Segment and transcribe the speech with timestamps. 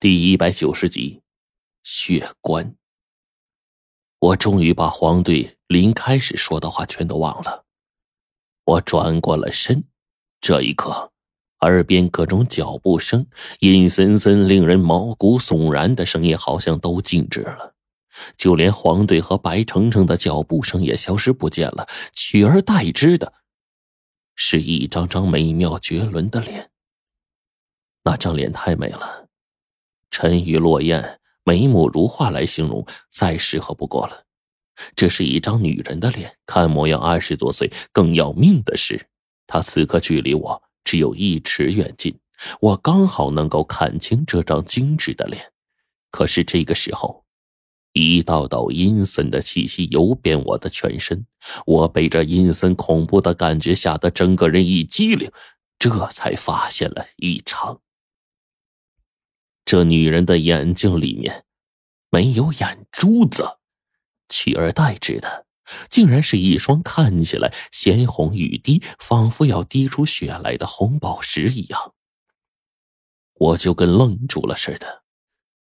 [0.00, 1.22] 第一百九十集，
[1.82, 2.76] 血棺。
[4.20, 7.64] 我终于把黄队临开始说的话全都忘了。
[8.64, 9.82] 我转过了身，
[10.40, 11.10] 这一刻，
[11.62, 13.26] 耳边各种脚步声、
[13.58, 17.74] 阴森森、令人毛骨悚然的声音好像都静止了，
[18.36, 23.32] 就连黄队和白程程的脚步声也消失不见了，取而代之的，
[24.36, 26.70] 是一张张美妙绝伦的脸。
[28.04, 29.27] 那张脸太美了。
[30.20, 34.24] 沉鱼落雁、眉目如画来形容再适合不过了。
[34.96, 37.70] 这是一张女人的脸，看模样二十多岁。
[37.92, 39.06] 更要命的是，
[39.46, 42.18] 她此刻距离我只有一尺远近，
[42.60, 45.52] 我刚好能够看清这张精致的脸。
[46.10, 47.24] 可是这个时候，
[47.92, 51.24] 一道道阴森的气息游遍我的全身，
[51.64, 55.30] 我被这阴森恐怖的感觉吓得整个人一激灵，
[55.78, 57.80] 这才发现了异常。
[59.68, 61.44] 这女人的眼睛里面
[62.08, 63.58] 没有眼珠子，
[64.30, 65.44] 取而代之的
[65.90, 71.92] 竟然是一双看起来鲜红欲滴，仿佛要滴出血来的红宝石一样。
[73.34, 75.02] 我就跟愣住了似的，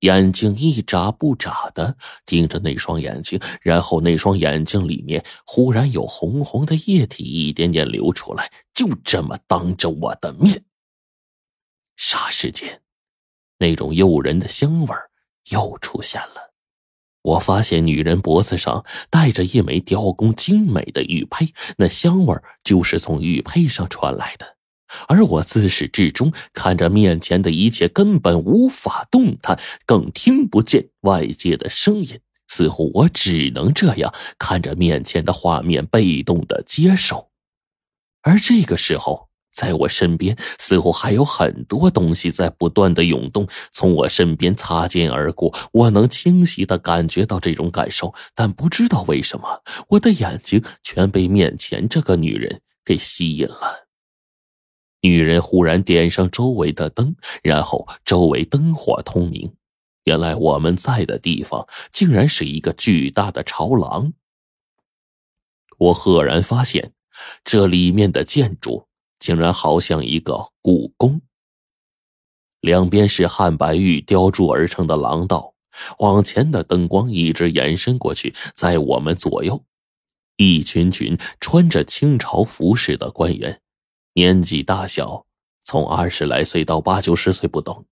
[0.00, 1.96] 眼睛一眨不眨的
[2.26, 10.64] 盯着那双眼睛，然后那双眼睛里面忽然有红红的液体一点点流出来，就这么当着我的面。
[11.96, 12.81] 霎时间。
[13.62, 14.88] 那种诱人的香味
[15.50, 16.50] 又出现了。
[17.22, 24.56] 我发现女人脖子上戴着一枚雕工精美的玉佩，那香味就是从玉佩上传来的。
[25.06, 37.30] 而我自始至终看着面前的一切，根本无法动弹，更听不见外界的声音，似乎我只能这样看着面前的画面，被动的接受。
[38.22, 39.31] 而这个时候。
[39.52, 45.54] 在我身边，似乎还有很多东西在不断的涌动，从我身边擦肩而过。
[45.72, 53.86] 我能清晰的感觉到这种感受，但不知道为什么，我的眼睛全被面前这个女人给吸引了。
[55.02, 59.52] 女人忽然点上周围的灯，然后周围灯火通明。
[60.04, 64.12] 原来我们在的地方，竟然是一个巨大的朝廊。
[65.78, 66.92] 我赫然发现，
[67.44, 68.86] 这里面的建筑。
[69.22, 71.22] 竟然好像一个故宫。
[72.60, 75.54] 两边是汉白玉雕铸而成的廊道，
[76.00, 79.64] 往前的灯光一直延伸过去，在我们左右，
[80.36, 83.60] 一群群穿着清朝服饰的官员，
[84.14, 85.24] 年纪大小
[85.62, 87.84] 从二十来岁到八九十岁不等，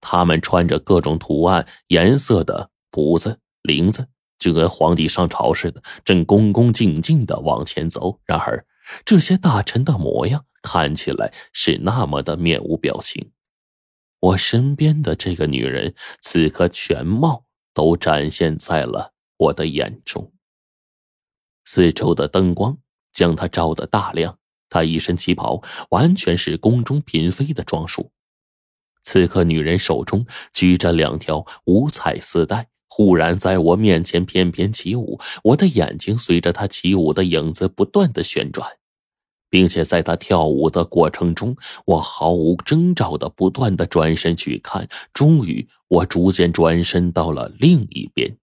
[0.00, 4.08] 他们穿着各种图案、颜色的补子、绫子，
[4.40, 8.18] 就跟皇帝上朝似的，正恭恭敬敬的往前走。
[8.24, 8.66] 然而，
[9.04, 10.46] 这些大臣的模样。
[10.62, 13.30] 看起来是那么的面无表情。
[14.18, 20.32] 我身边的这个女人，此刻全貌都展现在了我的眼中。
[21.64, 22.78] 四周的灯光
[23.12, 28.10] 将她照得大亮，她一身旗袍，完全是宫中嫔妃的装束。
[29.04, 35.20] 此刻，女人手中举着两条五彩丝带，忽然在我面前翩翩起舞。
[35.44, 38.66] 我的眼睛随着他起舞的影子不断的旋转。
[39.48, 44.88] 并且在他跳舞的过程中，我毫无征兆的不断的转身去看。
[45.12, 48.36] 终于，我逐渐转身到了另一边，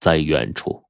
[0.00, 0.84] 在远处，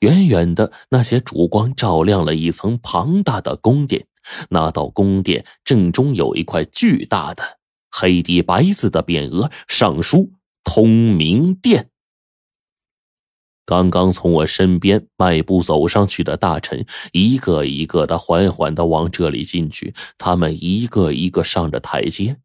[0.00, 4.06] 远远的那些烛光照亮了一层庞大的宫殿。
[4.48, 7.44] 那道宫殿正中有一块巨大的
[7.90, 10.32] 黑底白字的匾额，上书
[10.64, 11.90] “通明殿”。
[13.66, 19.92] 刚刚从我身边迈步走上去的大臣，一个一个的缓缓的往这里进去。
[20.16, 22.36] 他们一个一个上着台阶，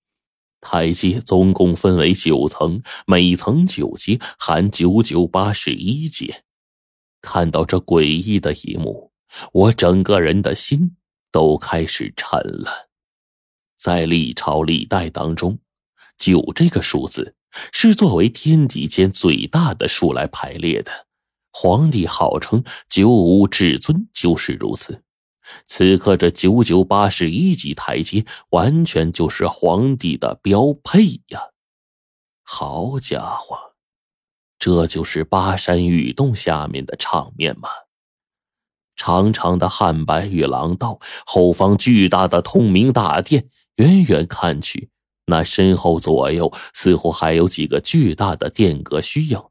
[0.60, 6.44] 台阶总共分为九层，每层九阶，含九九八十一阶。
[7.22, 9.12] 看到这诡异的一幕，
[9.54, 10.96] 我整个人的心
[11.32, 12.90] 都开始沉了。
[13.78, 15.60] 在历朝历代当中，
[16.18, 17.36] 九这个数字
[17.72, 20.92] 是作为天地间最大的数来排列的。
[21.52, 25.04] 皇帝号称九五至尊，就是如此。
[25.66, 31.50] 此刻这九九八十一级台阶，完全就是皇帝的标配呀！
[32.44, 33.58] 好家伙，
[34.58, 37.70] 这就是巴山玉洞下面的场面吗？
[38.96, 44.90] 长长的汉白玉廊道，后方巨大的通明大殿，远远看去，
[45.26, 49.42] 那身后左右似乎还有几个巨大的殿阁虚影。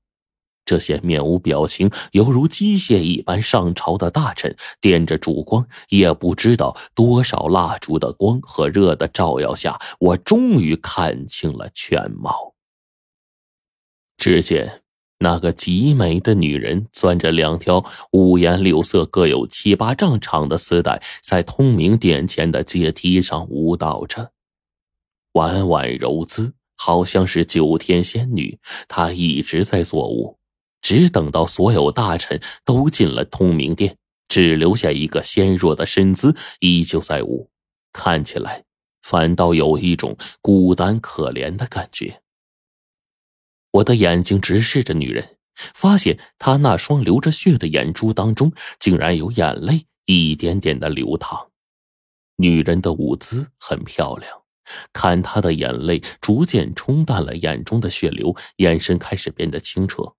[0.70, 12.54] 这些面无表情、犹如机械一般上朝的大臣，点着烛光，也不知道多少蜡烛的光和热的照耀下，我终于看清了全貌。
[14.16, 14.82] 只见
[15.18, 24.30] 那个极美的女人攥着两条五颜六色、各有七八丈长的丝带，在通明殿前的阶梯上舞蹈着，
[25.32, 28.60] 婉婉柔姿，好像是九天仙女。
[28.86, 30.38] 她一直在作舞，
[30.82, 33.96] 只等到所有大臣都进了通明殿，
[34.28, 37.50] 只留下一个纤弱的身姿依旧在舞，
[37.92, 38.64] 看起来
[39.02, 42.22] 反倒有一种孤单可怜的感觉。
[43.72, 51.50] 我的眼睛直视着女人，发现她那双流着血的眼珠当中，竟然有眼泪一点点的流淌。
[52.36, 54.42] 女人的舞姿很漂亮，
[54.92, 60.14] 看她的眼泪逐渐冲淡了眼中的血流，眼神开始变得清澈，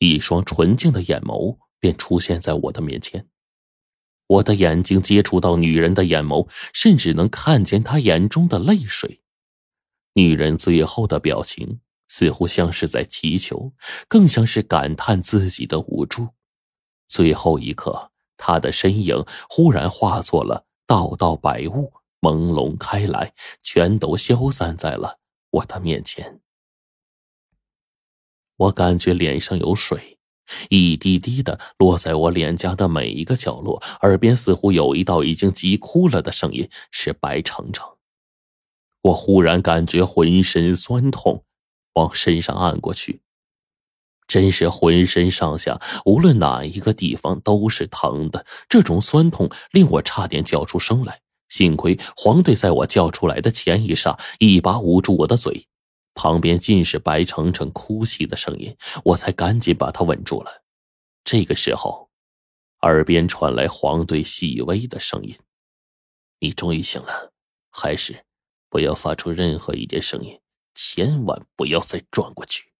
[0.00, 3.28] 一双纯净的眼眸便出现在我的面前。
[4.26, 9.20] 我的眼睛接触到女人的眼眸，甚至能看见她眼中的泪水。
[10.14, 11.80] 女人最后的表情。
[12.12, 13.72] 似乎像是在祈求，
[14.08, 16.30] 更像是感叹自己的无助。
[17.06, 23.32] 最后一刻，他的身影忽然化作了道道白雾，朦胧开来，
[23.62, 25.20] 全都消散在了
[25.50, 26.40] 我的面前。
[28.60, 30.18] 我感觉脸上有水，
[30.68, 37.86] 一滴滴的落在我脸颊的每一个角落，耳边似乎有一道已经急哭了的声音，是白程程。
[39.02, 41.44] 我忽然感觉浑身酸痛。
[41.94, 43.20] 往身上按过去，
[44.28, 48.46] 真是浑身上下无论哪一个地方都是疼的。
[48.68, 51.20] 这种酸痛令我差点叫出声来。
[51.48, 55.66] 幸亏黄队在我叫出来的前一刹，一把捂住我的嘴。
[56.14, 60.64] 旁边尽是白程程哭泣的声音，我才赶紧把他稳住了。
[61.24, 62.10] 这个时候，
[62.80, 65.38] 耳边传来黄队细微的声音
[66.40, 67.32] ：“你终于醒了，
[67.70, 68.24] 还是
[68.68, 70.40] 不要发出任何一点声音。”
[70.72, 72.72] 千万不要再转过去。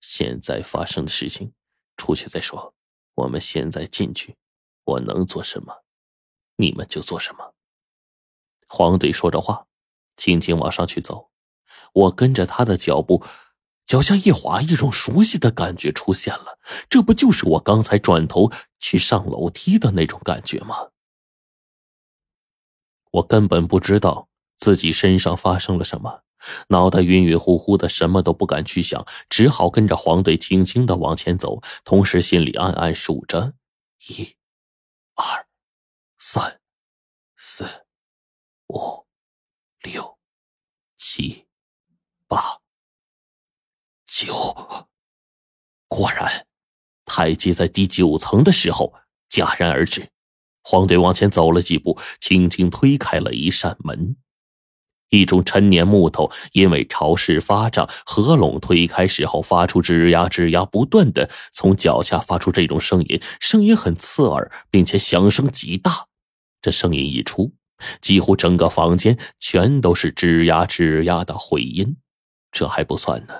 [0.00, 1.52] 现在发生的事情，
[1.96, 2.74] 出去再说。
[3.14, 4.36] 我们现在进去，
[4.82, 5.84] 我能做什么，
[6.56, 7.54] 你们就做什么。
[8.66, 9.68] 黄队说着话，
[10.16, 11.30] 轻轻往上去走。
[11.96, 13.24] 我跟着他的脚步，
[13.86, 16.58] 脚下一滑，一种熟悉的感觉出现了。
[16.90, 20.90] 这不就是我刚才转头去上楼梯的那种感觉吗？
[23.12, 26.22] 我根本不知道自己身上发生了什么。
[26.68, 33.54] 脑袋晕晕乎乎的，什么都不敢去想，只好跟着黄队轻轻的往前走，同时心里暗暗数着：
[34.08, 34.36] 一、
[35.14, 35.46] 二、
[36.18, 36.60] 三、
[37.36, 37.86] 四、
[38.68, 39.06] 五、
[39.80, 40.18] 六、
[40.98, 41.46] 七、
[42.28, 42.58] 八、
[44.06, 44.88] 九。
[45.86, 46.46] 果然，
[47.04, 48.94] 台阶在第九层的时候
[49.30, 50.10] 戛然而止。
[50.64, 54.16] 黄队往前走了几步，轻轻推开了一扇门。
[55.10, 66.08] 一种陈年木头因为潮湿发胀，合拢推开时候发出吱呀吱呀不断的从脚下发出这种声音，声音很刺耳，并且响声极大。
[66.60, 67.54] 这声音一出，
[68.00, 71.96] 几乎整个房间全都是吱呀吱呀的回音。
[72.56, 73.34] 这还不算呢，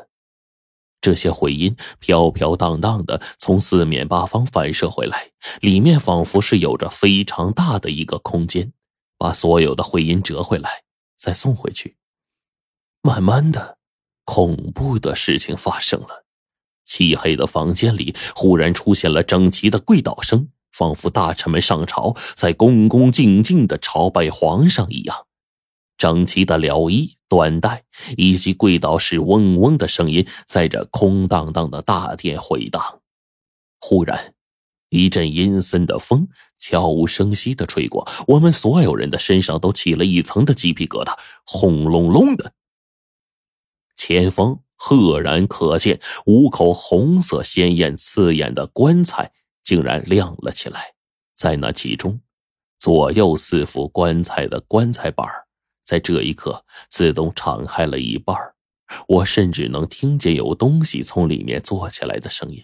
[1.00, 5.30] 这些回音飘飘荡荡的从四面八方反射回来，
[5.62, 8.74] 里面仿佛是有着非常大的一个空间，
[9.16, 10.82] 把所有的回音折回来。
[11.16, 11.96] 再送回去。
[13.00, 13.78] 慢慢的，
[14.26, 16.26] 恐怖的事情发生了。
[16.84, 25.26] 漆黑的房间里忽然出现了整齐的跪倒声，仿佛大臣们上朝，在恭恭敬敬的朝拜皇上一样。
[25.96, 27.84] 整齐的撩衣、缎带
[28.16, 33.00] 以及跪倒时嗡嗡的声音，在这空荡荡的大殿回荡。
[33.80, 34.32] 忽然。
[34.88, 41.12] 一阵阴森的风悄无声息的吹过，我们所有人的身上都起了一层的鸡皮疙瘩，
[41.44, 42.52] 轰隆隆的。
[43.96, 49.32] 前方赫然可见五口红色鲜艳刺眼的棺材，
[49.64, 50.94] 竟然亮了起来。
[51.34, 52.20] 在那其中，
[52.78, 55.26] 左右四副棺材的棺材板
[55.86, 58.36] 在这一刻自动敞开了一半
[59.08, 62.62] 我甚至能听见有东西从里面坐起来的声音。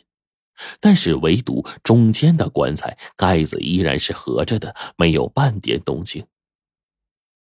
[0.79, 6.25] 但是，唯独中间的棺材盖子依然是合着的，没有半点动静。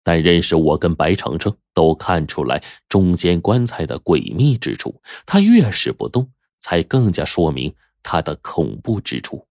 [0.03, 9.47] 但认识我跟白程程都看出来中间棺材的诡秘之处，他越是不动，才更加说明他的恐怖之处。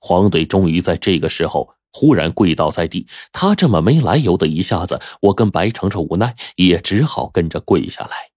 [0.00, 8.30] 黄队终于在这个时候忽然跪倒在地，他这么没来由的一下子，我跟白程程无奈也只好跟着跪下来。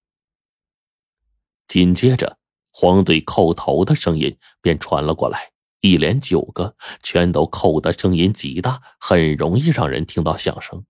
[1.68, 2.38] 紧接着。
[2.78, 10.84] 黄队叩头的声音便传了过来，一连九个，全都叩的声音极大，很容易让人听到响声。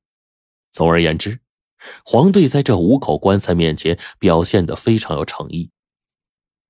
[0.72, 1.42] 总而言之，
[2.04, 5.70] 黄队在这五口棺材面前表现的非常有诚意。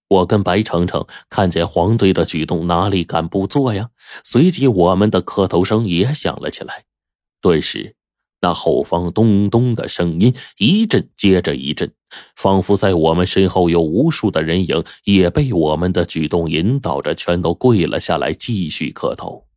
[0.08, 3.90] 我跟白程程看见黄队的举动，哪里敢不做呀？
[4.24, 6.86] 随即，我们的磕头声也响了起来。
[7.42, 7.96] 顿时，
[8.42, 11.92] 那后方咚咚的声音一阵接着一阵，
[12.36, 19.48] 仿佛在我们身后有无数的人影也被我们的举动引导着，全都跪了下来，继续磕头。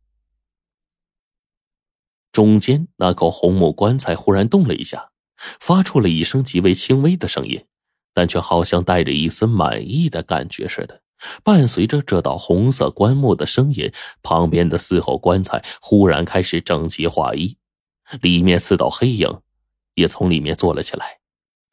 [2.31, 5.11] 中间那口红木棺材忽然动了一下，
[5.59, 7.65] 发出了一声极为轻微的声音。
[8.13, 11.01] 但却好像带着一丝满意的感觉似的。
[11.43, 13.91] 伴随着这道红色棺木的声音，
[14.23, 17.57] 旁边的四口棺材忽然开始整齐划一，
[18.21, 19.41] 里面四道黑影
[19.95, 21.19] 也从里面坐了起来，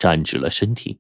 [0.01, 0.99] 站直了身体。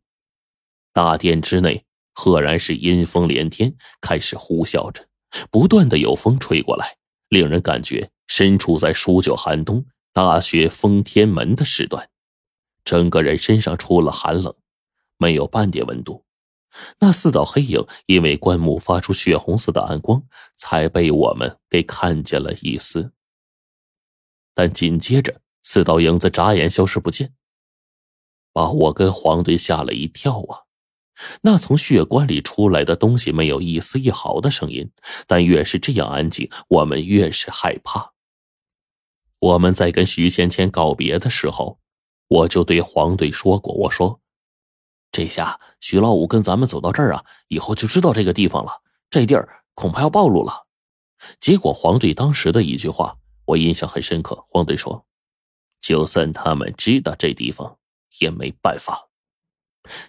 [0.93, 5.09] 大殿之内赫然是阴风连天，开始呼啸着，
[5.50, 6.97] 不断的有风吹过来，
[7.28, 12.09] 令人感觉身处在数九寒冬、大雪封天门的时段，
[12.85, 14.55] 整个人身上出了寒冷。
[15.18, 16.25] 没有半点温度，
[16.99, 20.23] 那四道黑影因为棺木发出血红色的暗光，
[20.56, 23.12] 才被我们给看见了一丝。
[24.54, 27.35] 但紧接着，四道影子眨眼消失不见，
[28.52, 30.64] 把我跟黄队吓了一跳啊！
[31.42, 34.90] 那从血棺里出来的东西没有一丝一毫的声音，
[35.26, 38.12] 但越是这样安静，我们越是害怕。
[39.38, 41.80] 我们在跟徐芊芊告别的时候，
[42.28, 44.20] 我就对黄队说过，我说。
[45.16, 48.82] 这下徐老五跟咱们走到这儿啊，以后就知道这个地方了。
[49.08, 50.66] 这地儿恐怕要暴露了。
[51.40, 54.44] 结果黄队当时的一句话，我印象很深刻。
[54.46, 55.06] 黄队说
[55.80, 57.78] ：“就算他们知道这地方，
[58.20, 59.08] 也没办法。”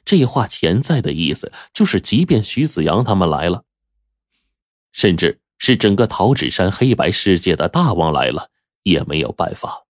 [0.04, 3.64] 这话潜在的意思就是，即便徐子阳他们来了，
[4.92, 8.52] 甚至是整个桃纸山黑白世界的大王来了，
[8.84, 9.86] 也没有办法。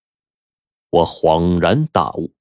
[0.91, 2.37] 我恍然大悟。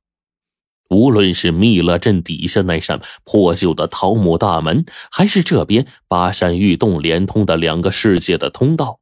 [0.89, 9.01] 无论是密勒镇底下那扇破旧的桃木大门，还是这边巴山玉洞连通的两个世界的通道，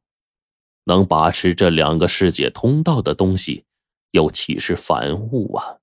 [0.85, 3.65] 能把持这两个世界通道的东西，
[4.11, 5.77] 又岂是凡物啊？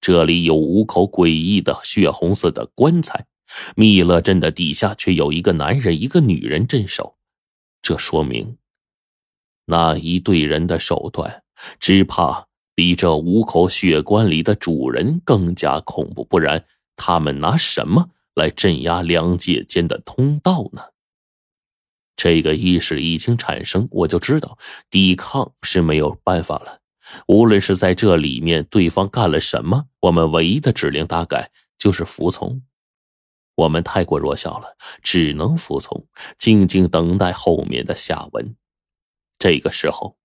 [0.00, 3.26] 这里有五口诡异的血红色的棺材，
[3.74, 7.16] 密勒镇的底下却有一个男人、一个女人镇守，
[7.82, 8.56] 这说明
[9.66, 11.42] 那一队人的手段，
[11.80, 12.47] 只怕……
[12.78, 20.80] 比这五口血棺里的主人更加恐怖，不然他们拿什么来镇压两界间的通道呢？
[22.14, 24.56] 这个意识已经产生，我就知道
[24.88, 26.80] 抵抗是没有办法了。
[27.26, 32.62] 无论是在这里面对方干了什么，我们唯一的指令大概就是服从。
[33.56, 36.06] 我们太过弱小了，只能服从，
[36.38, 38.54] 静静等待后面的下文。
[39.36, 40.16] 这个时候，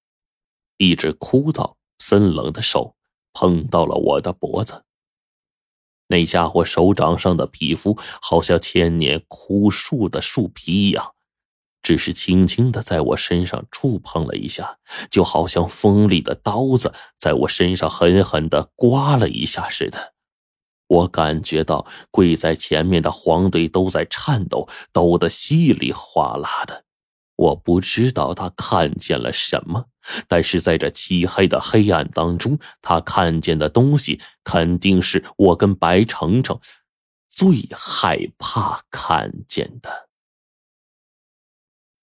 [0.78, 1.74] 一直枯燥。
[2.06, 2.98] 森冷的手
[3.32, 4.84] 碰到了我的脖子，
[6.08, 11.14] 那家伙手掌上的皮肤好像千年枯树的树皮一样，
[11.82, 14.80] 只是轻轻的在我身上触碰了一下，
[15.10, 20.14] 就好像锋利的刀子在我身上狠狠的刮了一下似的。
[20.88, 26.83] 我感觉到跪在前面的黄队都在颤抖，抖得稀里哗啦的。
[27.36, 29.86] 我不知道他看见了什么，
[30.28, 36.60] 但是在这漆黑的黑暗当中，他看见的东西肯定是我跟白程程
[37.30, 40.03] 最害怕看见的。